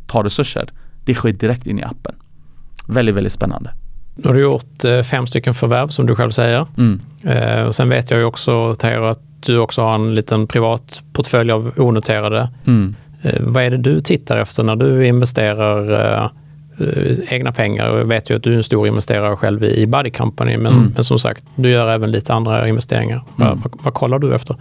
[0.06, 0.68] tar resurser.
[1.04, 2.14] Det sker direkt in i appen.
[2.86, 3.70] Väldigt, väldigt spännande.
[4.16, 6.66] Nu har du gjort eh, fem stycken förvärv som du själv säger.
[6.76, 7.00] Mm.
[7.22, 11.02] Eh, och sen vet jag ju också, Taylor, att du också har en liten privat
[11.12, 12.50] portfölj av onoterade.
[12.66, 12.94] Mm.
[13.22, 16.30] Eh, vad är det du tittar efter när du investerar Eh,
[17.28, 17.96] egna pengar.
[17.96, 20.92] Jag vet ju att du är en stor investerare själv i Buddy Company, men, mm.
[20.94, 23.24] men som sagt, du gör även lite andra investeringar.
[23.40, 23.60] Mm.
[23.60, 24.56] Vad, vad, kollar du efter?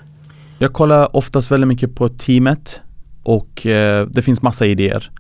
[0.57, 2.81] Jag kollar oftast väldigt mycket på teamet
[3.23, 5.11] och eh, det finns massa idéer.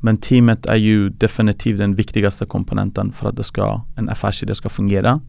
[0.00, 4.68] Men teamet är ju definitivt den viktigaste komponenten för att det ska, en affärsidé ska
[4.68, 5.20] fungera.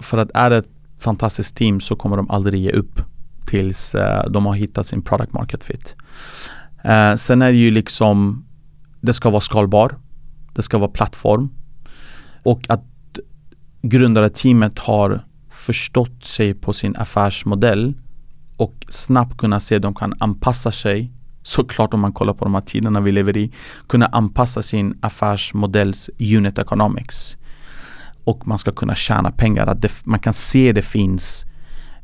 [0.00, 3.00] För att är det ett fantastiskt team så kommer de aldrig ge upp
[3.46, 5.96] tills eh, de har hittat sin product market fit.
[6.84, 8.44] Eh, sen är det ju liksom,
[9.00, 9.94] det ska vara skalbar
[10.54, 11.50] det ska vara plattform
[12.42, 12.84] och att
[13.82, 17.94] grundare-teamet har förstått sig på sin affärsmodell
[18.56, 22.54] och snabbt kunna se att de kan anpassa sig såklart om man kollar på de
[22.54, 23.52] här tiderna vi lever i
[23.88, 27.36] kunna anpassa sin affärsmodells unit economics
[28.24, 29.66] och man ska kunna tjäna pengar.
[29.66, 31.46] Att det, man kan se det finns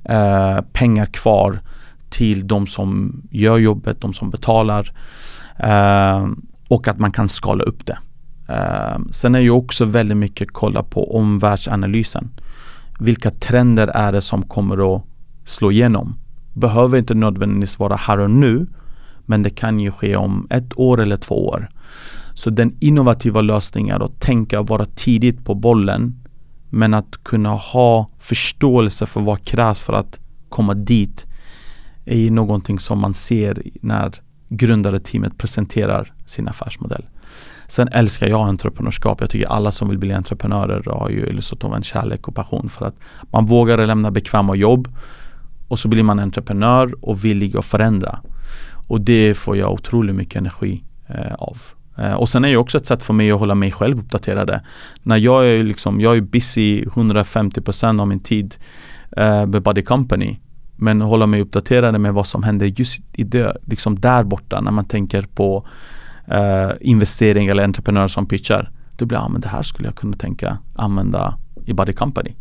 [0.04, 1.60] eh, pengar kvar
[2.08, 4.92] till de som gör jobbet, de som betalar
[5.58, 6.26] eh,
[6.68, 7.98] och att man kan skala upp det.
[8.50, 12.30] Uh, sen är ju också väldigt mycket kolla på omvärldsanalysen.
[12.98, 15.02] Vilka trender är det som kommer att
[15.44, 16.18] slå igenom?
[16.52, 18.66] Behöver inte nödvändigtvis vara här och nu,
[19.26, 21.68] men det kan ju ske om ett år eller två år.
[22.34, 26.14] Så den innovativa lösningen att tänka och vara tidigt på bollen,
[26.70, 31.26] men att kunna ha förståelse för vad krävs för att komma dit
[32.04, 34.12] är ju någonting som man ser när
[34.48, 37.04] grundare teamet presenterar sin affärsmodell.
[37.68, 39.20] Sen älskar jag entreprenörskap.
[39.20, 42.86] Jag tycker alla som vill bli entreprenörer har ju lust en kärlek och passion för
[42.86, 44.88] att man vågar lämna bekväma jobb
[45.68, 48.18] och så blir man entreprenör och villig att förändra.
[48.88, 51.58] Och det får jag otroligt mycket energi eh, av.
[51.98, 54.60] Eh, och sen är det också ett sätt för mig att hålla mig själv uppdaterade.
[55.02, 58.54] När jag är liksom, jag är busy 150% av min tid
[59.16, 60.38] eh, med Body Company.
[60.76, 64.70] Men hålla mig uppdaterad med vad som händer just i det, liksom där borta när
[64.70, 65.66] man tänker på
[66.32, 68.70] uh, investering eller entreprenör som pitchar.
[68.96, 72.34] Då blir ja, men det här skulle jag kunna tänka använda i Body Company.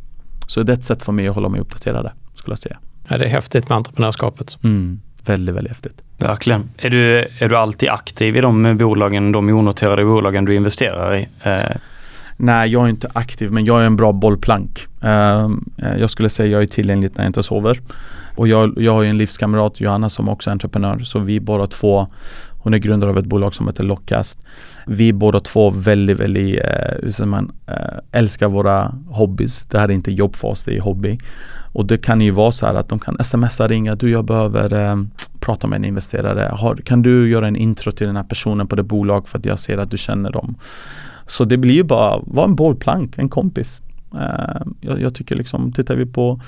[0.48, 2.78] Så det är ett sätt för mig att hålla mig uppdaterad skulle jag säga.
[3.08, 4.58] Ja, det är häftigt med entreprenörskapet.
[4.64, 6.02] Mm, väldigt, väldigt häftigt.
[6.18, 6.70] Verkligen.
[6.78, 11.28] Är du, är du alltid aktiv i de bolagen, de onoterade bolagen du investerar i?
[11.44, 11.78] Eh.
[12.38, 14.88] Nej, jag är inte aktiv men jag är en bra bollplank.
[15.04, 15.50] Uh,
[16.00, 17.80] jag skulle säga jag är tillgänglig när jag inte sover.
[18.36, 21.00] Och jag, jag har en livskamrat, Johanna, som också är entreprenör.
[21.00, 22.08] Så vi båda två
[22.66, 24.40] hon är grundare av ett bolag som heter Lockcast.
[24.86, 27.76] Vi båda två väldigt, väldigt, eh, som man, eh,
[28.12, 29.66] älskar våra hobbys.
[29.66, 31.18] Det här är inte jobb för oss, det är hobby.
[31.74, 34.74] Och det kan ju vara så här att de kan smsa, ringa, du jag behöver
[34.74, 35.04] eh,
[35.40, 36.52] prata med en investerare.
[36.56, 39.46] Har, kan du göra en intro till den här personen på det bolag för att
[39.46, 40.56] jag ser att du känner dem.
[41.26, 43.82] Så det blir ju bara, var en bollplank, en kompis.
[44.14, 46.40] Uh, jag, jag, tycker liksom, tittar vi på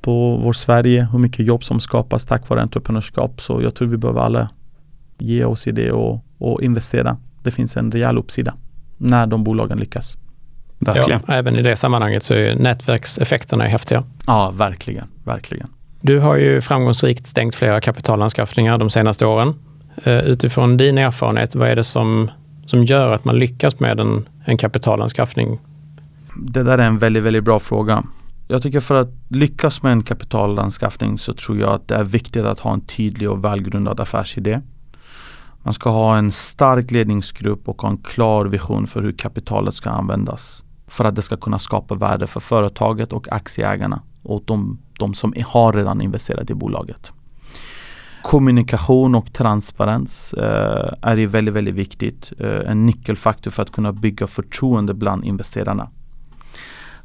[0.00, 3.40] på vår Sverige, hur mycket jobb som skapas tack vare entreprenörskap.
[3.40, 4.48] Så jag tror vi behöver alla
[5.18, 7.16] ge oss i det och, och investera.
[7.42, 8.54] Det finns en rejäl uppsida
[8.96, 10.16] när de bolagen lyckas.
[10.78, 11.20] Verkligen.
[11.26, 14.04] Ja, även i det sammanhanget så är nätverkseffekterna häftiga.
[14.26, 15.68] Ja, verkligen, verkligen.
[16.00, 19.54] Du har ju framgångsrikt stängt flera kapitalanskaffningar de senaste åren.
[20.06, 22.30] Uh, utifrån din erfarenhet, vad är det som,
[22.66, 25.58] som gör att man lyckas med en, en kapitalanskaffning?
[26.36, 28.04] Det där är en väldigt, väldigt bra fråga.
[28.48, 32.44] Jag tycker för att lyckas med en kapitalanskaffning så tror jag att det är viktigt
[32.44, 34.60] att ha en tydlig och välgrundad affärsidé.
[35.66, 39.90] Man ska ha en stark ledningsgrupp och ha en klar vision för hur kapitalet ska
[39.90, 40.64] användas.
[40.86, 45.34] För att det ska kunna skapa värde för företaget och aktieägarna och de, de som
[45.46, 47.12] har redan investerat i bolaget.
[48.22, 52.32] Kommunikation och transparens eh, är ju väldigt, väldigt viktigt.
[52.38, 55.90] Eh, en nyckelfaktor för att kunna bygga förtroende bland investerarna.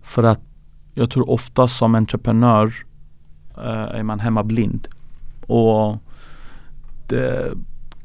[0.02, 0.42] För att
[0.94, 2.74] jag tror ofta som entreprenör
[3.58, 4.88] eh, är man hemma blind.
[5.48, 5.98] Och
[7.08, 7.54] det,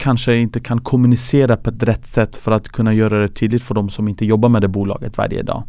[0.06, 3.74] kanske inte kan kommunicera på ett rätt sätt för att kunna göra det tydligt för
[3.74, 5.62] de som inte jobbar med det bolaget varje dag.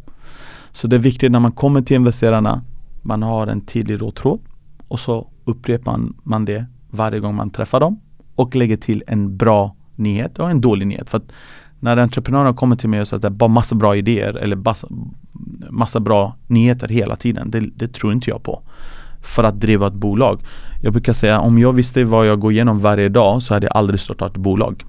[0.72, 2.64] Så det är viktigt när man kommer till investerarna,
[3.02, 4.40] man har en tydlig rådtråd
[4.88, 8.00] och så upprepar man det varje gång man träffar dem
[8.36, 11.10] och lägger till en bra nyhet och en dålig nyhet.
[11.10, 11.32] För att
[11.80, 14.56] när entreprenörerna kommer till mig och säger att det är bara massa bra idéer eller
[14.56, 14.88] massa,
[15.70, 17.52] massa bra nyheter hela tiden.
[17.52, 18.62] Det, det, tror inte jag på.
[19.28, 20.42] För att driva ett bolag.
[20.82, 23.78] Jag brukar säga om jag visste vad jag går igenom varje dag så hade jag
[23.78, 24.86] aldrig startat ett bolag.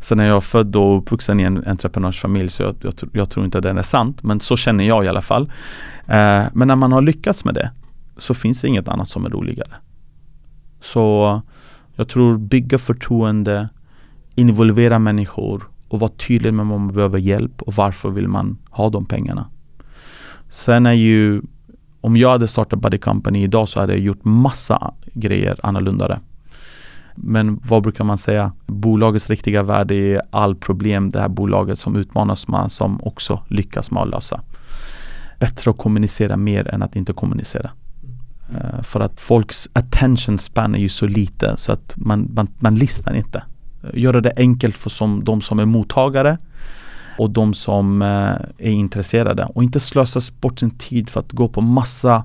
[0.00, 3.58] Sen är jag född och uppvuxen i en entreprenörsfamilj så jag, jag, jag, tror inte
[3.58, 4.22] att är sant.
[4.22, 5.52] Men så känner jag i alla fall.
[6.06, 7.70] Eh, men när man har lyckats med det
[8.16, 9.74] så finns det inget annat som är roligare.
[10.80, 11.40] Så
[11.96, 13.68] jag tror bygga förtroende,
[14.34, 18.90] involvera människor och vara tydlig med om man behöver hjälp och varför vill man ha
[18.90, 19.48] de pengarna.
[20.48, 21.42] Sen är ju,
[22.00, 26.20] om jag hade startat Buddy Company idag så hade jag gjort massa grejer annorlunda.
[27.14, 28.52] Men vad brukar man säga?
[28.66, 33.90] Bolagets riktiga värde är all problem det här bolaget som utmanas med som också lyckas
[33.90, 34.40] med att lösa.
[35.38, 37.70] Bättre att kommunicera mer än att inte kommunicera.
[38.50, 42.74] Uh, för att folks attention span är ju så lite så att man, man, man
[42.74, 43.42] lyssnar inte.
[43.94, 46.38] Göra det enkelt för som, de som är mottagare
[47.20, 51.48] och de som eh, är intresserade och inte slösa bort sin tid för att gå
[51.48, 52.24] på massa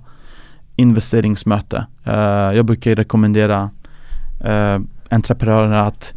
[0.75, 1.85] investeringsmöte.
[2.03, 2.13] Eh,
[2.55, 3.69] jag brukar rekommendera
[4.45, 4.79] uh,
[5.09, 6.13] entreprenörerna att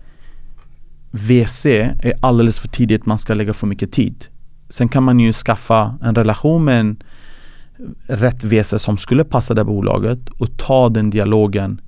[1.10, 4.26] VC är alldeles för tidigt man ska lägga för mycket tid.
[4.68, 7.02] Sen kan man ju skaffa en relation med en
[8.06, 11.80] rätt VC som skulle passa det bolaget och ta den dialogen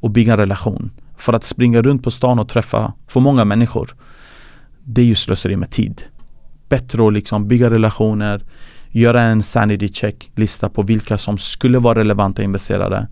[0.00, 0.90] och bygga en relation.
[1.16, 3.94] För att springa runt på stan och träffa för många människor,
[4.84, 6.02] det är ju slöseri med tid.
[6.68, 8.40] Bättre att liksom bygga relationer,
[8.90, 13.06] göra en sanity check lista på vilka som skulle vara relevanta investerare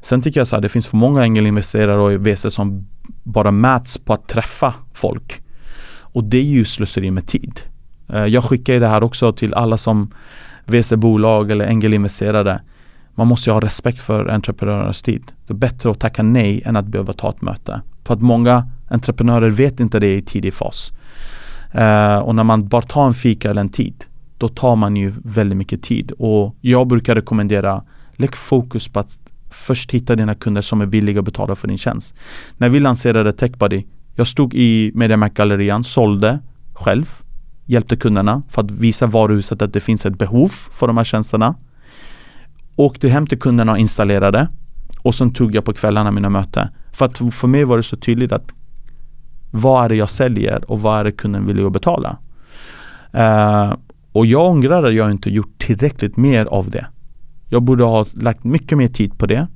[0.00, 2.86] Sen tycker jag så här, det finns för många ängelinvesterare och VC som
[3.22, 5.42] bara mäts på att träffa folk.
[6.00, 7.60] Och det är ju slöseri med tid.
[8.08, 10.10] Eh, jag skickar ju det här också till alla som
[10.64, 12.60] VC-bolag eller ängelinvesterare.
[13.14, 15.32] Man måste ju ha respekt för entreprenörernas tid.
[15.46, 17.80] Det är bättre att tacka nej än att behöva ta ett möte.
[18.04, 20.92] För att många entreprenörer vet inte det i tidig fas.
[21.74, 24.04] Uh, och när man bara tar en fika eller en tid,
[24.38, 26.12] då tar man ju väldigt mycket tid.
[26.18, 27.82] Och jag brukar rekommendera,
[28.16, 29.18] lägg fokus på att
[29.50, 32.14] först hitta dina kunder som är villiga att betala för din tjänst.
[32.56, 36.38] När vi lanserade TechBuddy, jag stod i MediaMarkt-gallerian, sålde
[36.72, 37.06] själv,
[37.66, 41.54] hjälpte kunderna för att visa varuhuset att det finns ett behov för de här tjänsterna.
[42.76, 44.48] Åkte hem till kunderna och installerade
[45.02, 46.68] och sen tog jag på kvällarna mina möten.
[46.92, 48.54] För att för mig var det så tydligt att
[49.50, 52.18] vad är det jag säljer och vad är det kunden vill betala?
[53.14, 53.74] Uh,
[54.12, 56.86] och jag ångrar att jag inte gjort tillräckligt mer av det.
[57.48, 59.46] Jag borde ha lagt mycket mer tid på det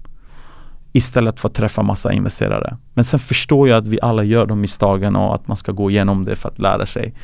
[0.93, 2.77] istället för att träffa massa investerare.
[2.95, 5.91] Men sen förstår jag att vi alla gör de misstagen och att man ska gå
[5.91, 7.15] igenom det för att lära sig.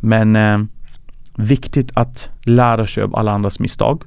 [0.00, 0.58] Men eh,
[1.36, 4.02] viktigt att lära sig av alla andras misstag.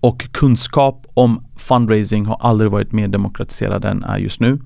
[0.00, 4.58] Och kunskap om fundraising har aldrig varit mer demokratiserad än är just nu.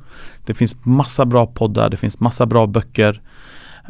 [0.46, 3.20] Det finns massa bra poddar, det finns massa bra böcker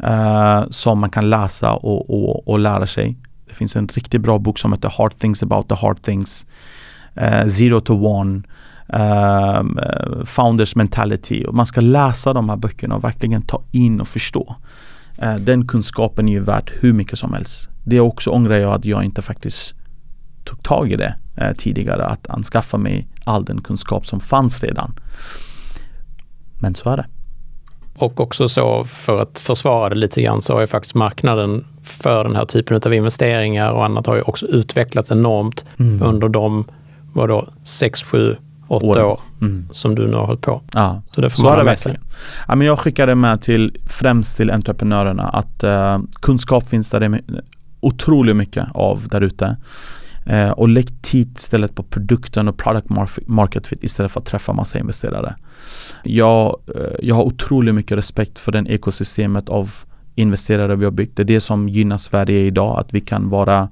[0.03, 3.15] eh, som man kan läsa och, och, och lära sig.
[3.47, 6.45] Det finns en riktigt bra bok som heter Hard Things About the Hard Things.
[7.13, 8.43] eh, Zero to One.
[8.89, 11.45] Ehm, eh, Founders Mentality.
[11.45, 14.55] Och man ska läsa de här böckerna och verkligen ta in och förstå.
[15.17, 17.69] Eh, den kunskapen är ju värt hur mycket som helst.
[17.83, 19.73] Det också ångrar jag att jag inte faktiskt
[20.43, 21.15] tog tag i det
[21.57, 22.05] tidigare.
[22.05, 24.99] Att anskaffa mig all den kunskap som fanns redan.
[26.59, 27.05] Men så är det.
[27.97, 32.23] Och också så för att försvara det lite grann så har ju faktiskt marknaden för
[32.23, 36.03] den här typen av investeringar och annat har ju också utvecklats enormt mm.
[36.03, 36.65] under de,
[37.13, 38.35] vadå, 6, 7,
[38.67, 39.67] 8 år, år mm.
[39.71, 40.61] som du nu har hållit på.
[40.73, 41.01] Ja.
[41.11, 41.99] Så det får man ha med sig.
[42.47, 47.21] Ja, men jag skickade med till främst till entreprenörerna att uh, kunskap finns där
[47.79, 49.57] otroligt mycket av där ute.
[50.25, 52.89] Eh, och lägg tid istället på produkten och product
[53.27, 55.35] market fit istället för att träffa massa investerare.
[56.03, 59.71] Jag, eh, jag har otroligt mycket respekt för det ekosystemet av
[60.15, 61.15] investerare vi har byggt.
[61.15, 63.69] Det är det som gynnar Sverige idag, att vi kan vara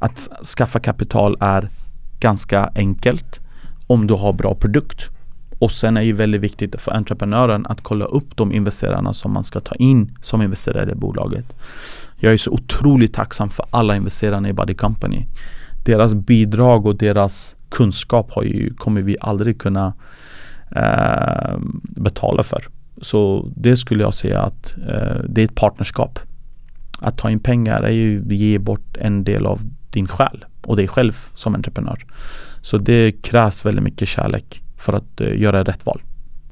[0.00, 1.68] att skaffa kapital är
[2.20, 3.40] ganska enkelt
[3.86, 5.08] om du har bra produkt.
[5.58, 9.44] Och sen är det väldigt viktigt för entreprenören att kolla upp de investerarna som man
[9.44, 11.44] ska ta in som investerare i bolaget.
[12.16, 15.26] Jag är så otroligt tacksam för alla investerare i Buddy Company.
[15.84, 19.94] Deras bidrag och deras kunskap har ju, kommer vi aldrig kunna
[20.76, 22.66] eh, betala för.
[23.00, 26.18] Så det skulle jag säga att eh, det är ett partnerskap.
[26.98, 29.60] Att ta in pengar är ju att ge bort en del av
[29.90, 32.04] din själ och dig själv som entreprenör.
[32.62, 36.00] Så det krävs väldigt mycket kärlek för att eh, göra rätt val.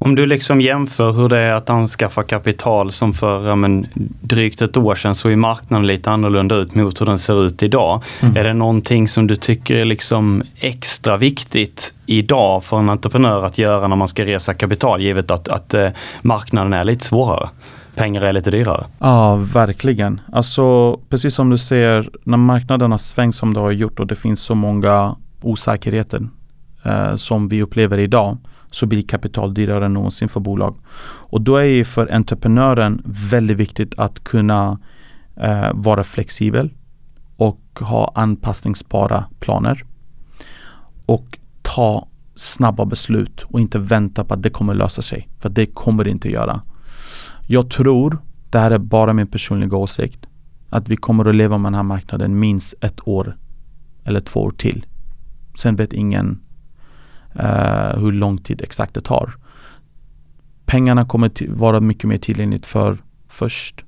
[0.04, 3.86] Om du liksom jämför hur det är att anskaffa kapital som för ja, men,
[4.20, 7.62] drygt ett år sedan så är marknaden lite annorlunda ut mot hur den ser ut
[7.62, 8.02] idag.
[8.20, 8.36] Mm.
[8.36, 13.58] Är det någonting som du tycker är liksom extra viktigt idag för en entreprenör att
[13.58, 15.88] göra när man ska resa kapital givet att, att eh,
[16.22, 17.48] marknaden är lite svårare?
[17.94, 18.84] Pengar är lite dyrare.
[18.98, 20.20] Ja, verkligen.
[20.32, 24.16] Alltså precis som du säger, när marknaden har svängt som det har gjort och det
[24.16, 26.28] finns så många osäkerheter
[26.84, 28.38] eh, som vi upplever idag
[28.70, 30.76] så blir kapital dyrare än någonsin för bolag.
[31.02, 34.78] Och då är det för entreprenören väldigt viktigt att kunna
[35.36, 36.70] eh, vara flexibel
[37.36, 39.84] och ha anpassningsbara planer.
[41.06, 45.28] Och ta snabba beslut och inte vänta på att det kommer lösa sig.
[45.38, 46.62] För det kommer det inte göra.
[47.46, 48.18] Jag tror,
[48.50, 50.26] det här är bara min personliga åsikt,
[50.70, 53.36] att vi kommer att leva med den här marknaden minst ett år
[54.04, 54.86] eller två år till.
[55.58, 56.40] Sen vet ingen
[57.34, 59.34] eh, hur lång tid exakt det tar.
[60.66, 63.84] Pengarna kommer vara mycket mer tillgängligt för först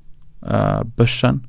[0.46, 1.46] eh, börsen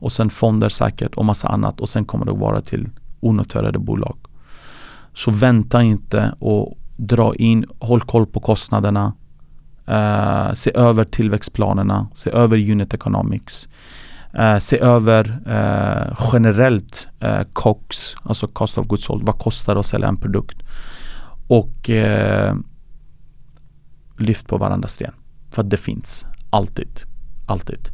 [0.00, 2.88] och sen fonder säkert och massa annat och sen kommer det vara till
[3.20, 4.16] onoterade bolag.
[5.14, 9.12] Så vänta inte och dra in, håll koll på kostnaderna.
[9.86, 13.68] eh, se över tillväxtplanerna, se över unit economics.
[14.32, 19.26] Eh, se över eh, generellt eh, COX, alltså cost of goods sold.
[19.26, 20.62] Vad kostar det att sälja en produkt?
[21.46, 22.54] Och eh,
[24.18, 25.12] lyft på varandra sten.
[25.50, 26.26] För att det finns.
[26.50, 27.00] Alltid.
[27.46, 27.88] Alltid.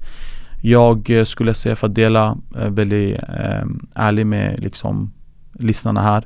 [0.62, 3.20] Jag eh, skulle säga för att dela väldigt
[3.94, 5.12] ärlig med liksom
[5.52, 6.24] lyssnarna här.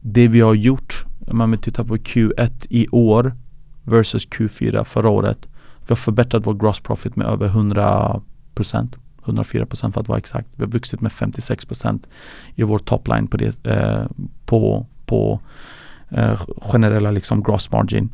[0.00, 3.36] det vi har gjort, om man tittar på Q1 i år
[3.82, 5.46] versus Q4 förra året.
[5.80, 8.20] Vi har förbättrat vår gross profit med över 100
[8.58, 8.96] procent.
[9.28, 10.48] 104 procent för att vara exakt.
[10.56, 12.06] Vi har vuxit med 56 procent
[12.54, 14.06] i vår topline på, det, eh,
[14.46, 15.40] på, på
[16.08, 16.40] eh,
[16.72, 18.10] generella liksom gross margin.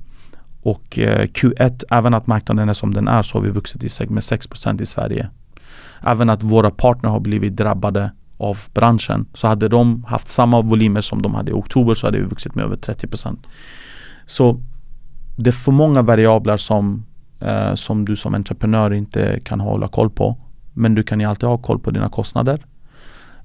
[0.62, 4.07] Och eh, Q1, även att marknaden är som den är så har vi vuxit i,
[4.09, 5.30] med 6 procent i Sverige.
[6.01, 9.26] Även att våra partner har blivit drabbade av branschen.
[9.34, 12.55] Så hade de haft samma volymer som de hade i oktober så hade vi vuxit
[12.55, 13.47] med över 30 procent.
[14.26, 14.61] Så
[15.36, 17.05] det är för många variabler som
[17.41, 20.37] eh, som du som entreprenör inte kan hålla koll på.
[20.72, 22.66] Men du kan ju alltid ha koll på dina kostnader.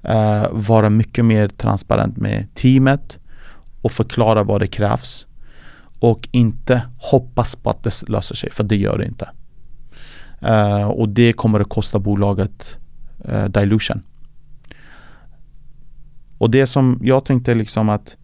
[0.02, 3.18] Eh, vara mycket mer transparent med teamet
[3.82, 5.26] och förklara vad det krävs.
[6.00, 9.30] Och inte hoppas på att det löser sig, för det gör det inte.
[10.40, 12.76] Eh, och det kommer att kosta bolaget
[13.24, 14.02] eh, dilution.
[16.38, 18.16] Och det som jag tänkte liksom att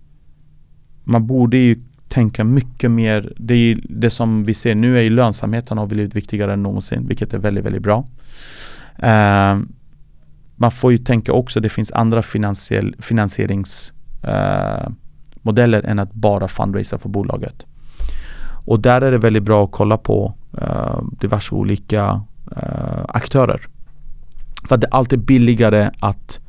[1.05, 3.33] man borde ju tänka mycket mer.
[3.37, 7.07] Det, är, det som vi ser nu är ju lönsamheten har blivit viktigare än någonsin,
[7.07, 8.05] vilket är väldigt, väldigt bra.
[9.03, 9.59] Uh,
[10.57, 12.23] man får ju tänka också, det finns andra
[12.99, 17.67] finansieringsmodeller eh, uh, än att bara fundraisa för bolaget.
[18.67, 22.25] Och där är det väldigt bra att kolla på uh, diverse olika
[22.57, 23.61] uh, aktörer.
[24.69, 26.41] För det är alltid billigare att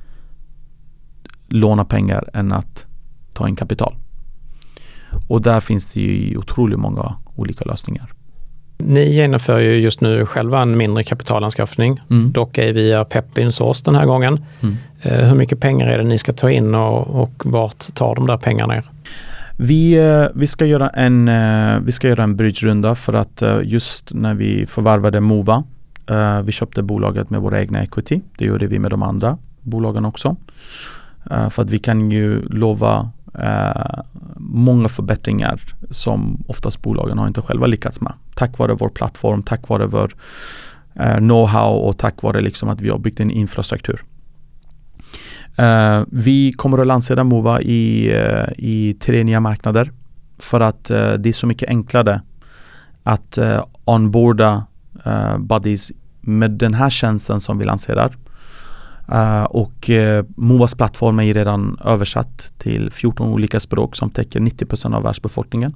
[1.48, 2.86] låna pengar än att
[3.34, 3.96] ta in kapital.
[5.28, 8.14] Och där finns det ju otroligt många olika lösningar.
[8.78, 12.02] Ni genomför ju just nu själva en mindre kapitalanskaffning.
[12.10, 12.32] Mm.
[12.32, 13.06] Dock är via
[13.52, 14.46] Source den här gången.
[14.62, 14.76] Mm.
[15.02, 18.28] Eh, hur mycket pengar är det ni ska ta in och, och vart tar de
[18.28, 18.84] där pengarna er?
[19.58, 24.14] Vi, eh, vi, ska göra en, eh, vi ska göra en bridge-runda för att just
[24.14, 25.64] när vi förvärvade Mova,
[26.44, 28.22] vi köpte bolaget med våra egna equity.
[28.38, 30.36] Det gjorde vi med de andra bolagen också.
[31.50, 34.00] För att vi kan ju lova eh,
[34.38, 38.14] många förbättringar som oftast bolagen har inte själva lyckats med.
[38.36, 40.16] Tack vare vår plattform, tack vare vår
[40.96, 44.04] eh, know-how och tack vare liksom att vi har byggt en infrastruktur.
[45.58, 49.92] Eh, vi kommer att lansera Mova i, eh, i tre nya marknader
[50.38, 52.22] för att eh, det är så mycket enklare
[53.04, 54.66] att eh, onboarda
[55.06, 58.16] eh, buddies med den här tjänsten som vi lanserar
[59.12, 64.40] Uh, och eh, uh, Movas plattform är redan översatt till 14 olika språk som täcker
[64.40, 65.74] 90% av världsbefolkningen.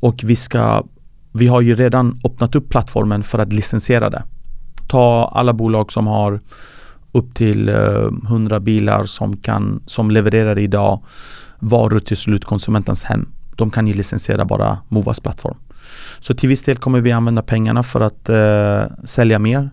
[0.00, 0.84] Och vi ska
[1.32, 4.22] vi har ju redan öppnat upp plattformen för att licensiera det.
[4.88, 6.40] Ta alla bolag som har
[7.12, 11.02] upp till eh, uh, 100 bilar som, kan, som levererar idag
[11.58, 13.28] varor till slutkonsumentens hem.
[13.56, 15.56] De kan ju licensiera bara Movas plattform.
[16.20, 19.70] Så till viss del kommer vi använda pengarna för att uh, sälja mer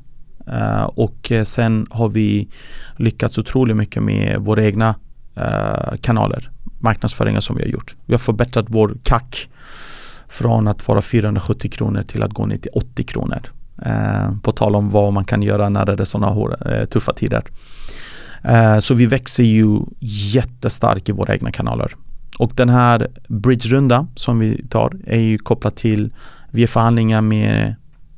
[0.54, 2.48] Uh, och eh, sen har vi
[2.98, 4.96] lyckats otroligt mycket med våra egna
[5.38, 7.96] uh, kanaler, marknadsföringar som vi har gjort.
[8.06, 9.24] Vi har förbättrat vår CAC
[10.28, 13.42] från att vara 470 kronor till att gå ner till 80 kronor.
[13.86, 17.44] Uh, på tal om vad man kan göra när det är sådana tuffa tider.
[18.82, 19.80] så vi växer ju
[20.34, 21.96] jättestarkt i våra egna kanaler.
[22.38, 26.14] och den här bridge-runda som vi tar är ju kopplat till,
[26.52, 27.76] vi är förhandlingar med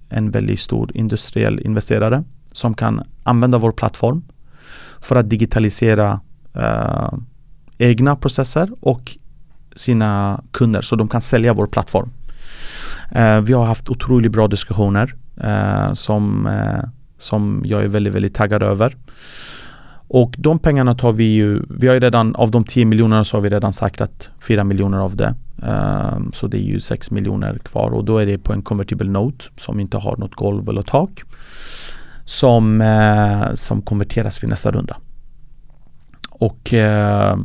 [0.10, 4.24] en väldigt stor industriell investerare som kan använda vår plattform
[5.02, 6.20] för att digitalisera
[6.54, 7.14] eh,
[7.78, 9.18] egna processer och
[9.76, 12.12] sina kunder så de kan sälja vår plattform.
[13.12, 18.36] Eh, vi har haft otroligt bra diskussioner eh, som, eh, som jag är väldigt, väldigt
[18.36, 18.96] taggad över.
[20.12, 23.38] Och de pengarna tar vi ju, vi har ju redan, av de 10 miljonerna så
[23.38, 25.36] har vi redan säkrat 4 miljoner av det.
[25.58, 29.10] Um, så det är ju 6 miljoner kvar och då är det på en convertible
[29.10, 31.22] note som inte har något golv eller tak.
[32.26, 34.98] Som, uh, som konverteras vid nästa runda.
[36.30, 37.38] Och uh,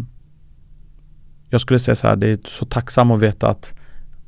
[1.50, 3.72] jag skulle säga så här, det är så tacksam att veta att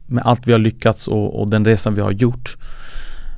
[0.07, 2.57] med allt vi har lyckats och, och den resan vi har gjort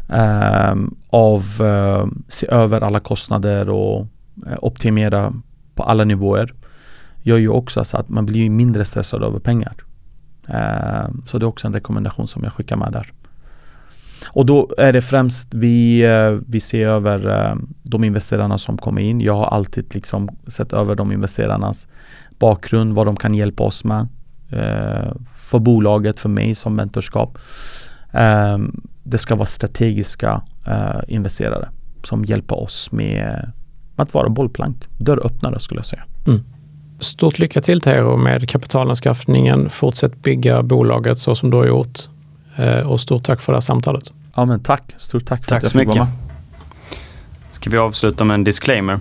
[0.09, 4.07] um, av uh, se över alla kostnader och
[4.47, 5.33] Eh, optimera
[5.75, 6.55] på alla nivåer
[7.23, 9.75] gör ju också så att man blir mindre stressad över pengar.
[10.49, 13.13] Eh, så det är också en rekommendation som jag skickar med där.
[14.27, 19.21] Och då är det främst vi, eh, vi ser över de investerarna som kommer in.
[19.21, 21.89] Jag har alltid liksom sett över de investerarnas
[22.39, 24.09] bakgrund, vad de kan hjälpa oss med.
[25.35, 27.39] För bolaget, för mig som mentorskap.
[29.03, 30.43] Det ska vara strategiska
[31.09, 31.69] investerare
[32.05, 33.53] som hjälper oss med
[34.03, 36.03] att vara bollplank, dörröppnare skulle jag säga.
[36.27, 36.45] Mm.
[37.01, 39.71] Stort lycka till Tero med kapitalanskaffningen.
[39.71, 41.99] Fortsätt bygga bolaget så som du har gjort.
[42.57, 44.13] Eh, och stort tack för det här samtalet.
[44.37, 46.28] Ja men tack, stort tack för tack att jag fick vara med.
[47.61, 49.01] Ska vi avsluta med en disclaimer.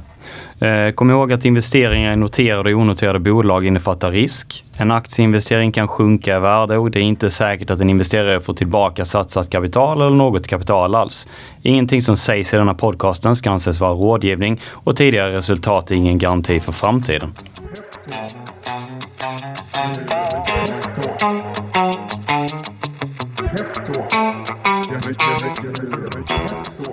[0.96, 4.66] Kom ihåg att investeringar i noterade och onoterade bolag innefattar risk.
[4.78, 8.54] En aktieinvestering kan sjunka i värde och det är inte säkert att en investerare får
[8.54, 11.28] tillbaka satsat kapital eller något kapital alls.
[11.62, 16.18] Ingenting som sägs i denna podcasten ska anses vara rådgivning och tidigare resultat är ingen
[16.18, 17.34] garanti för framtiden.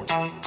[0.07, 0.44] Pep